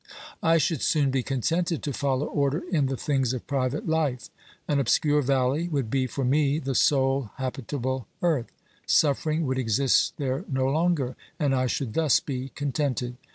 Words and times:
I 0.41 0.57
should 0.57 0.81
soon 0.81 1.11
be 1.11 1.21
contented 1.21 1.83
to 1.83 1.93
follow 1.93 2.25
order 2.25 2.63
in 2.71 2.87
the 2.87 2.97
things 2.97 3.33
of 3.33 3.45
private 3.45 3.87
life. 3.87 4.31
An 4.67 4.79
obscure 4.79 5.21
valley 5.21 5.67
would 5.67 5.91
be 5.91 6.07
for 6.07 6.25
me 6.25 6.57
the 6.57 6.73
sole 6.73 7.29
habitable 7.35 8.07
earth. 8.23 8.51
Suffering 8.87 9.45
would 9.45 9.59
exist 9.59 10.13
there 10.17 10.43
no 10.49 10.65
longer, 10.65 11.15
and 11.39 11.53
I 11.53 11.67
should 11.67 11.93
thus 11.93 12.19
be 12.19 12.49
contented. 12.55 13.15